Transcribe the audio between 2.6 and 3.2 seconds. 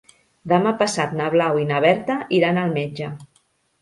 al metge.